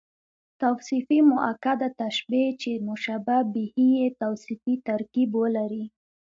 [0.61, 5.85] توصيفي مؤکده تشبیه، چي مشبه به ئې توصیفي ترکيب ولري.